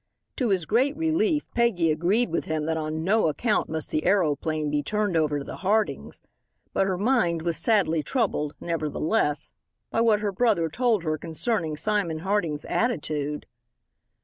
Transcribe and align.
To 0.37 0.49
his 0.49 0.65
great 0.65 0.97
relief 0.97 1.45
Peggy 1.53 1.91
agreed 1.91 2.31
with 2.31 2.45
him 2.45 2.65
that 2.65 2.75
on 2.75 3.03
no 3.03 3.27
account 3.27 3.69
must 3.69 3.91
the 3.91 4.03
aeroplane 4.03 4.71
be 4.71 4.81
turned 4.81 5.15
over 5.15 5.37
to 5.37 5.45
the 5.45 5.57
Hardings, 5.57 6.23
but 6.73 6.87
her 6.87 6.97
mind 6.97 7.43
was 7.43 7.55
sadly 7.57 8.01
troubled, 8.01 8.55
nevertheless, 8.59 9.53
by 9.91 10.01
what 10.01 10.21
her 10.21 10.31
brother 10.31 10.69
told 10.69 11.03
her 11.03 11.19
concerning 11.19 11.77
Simon 11.77 12.17
Harding's 12.25 12.65
attitude. 12.65 13.45